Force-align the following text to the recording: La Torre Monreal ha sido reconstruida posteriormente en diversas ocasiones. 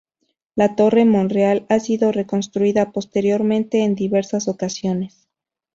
La 0.55 0.75
Torre 0.75 1.05
Monreal 1.05 1.67
ha 1.69 1.79
sido 1.79 2.11
reconstruida 2.11 2.91
posteriormente 2.91 3.83
en 3.83 3.93
diversas 3.93 4.47
ocasiones. 4.47 5.27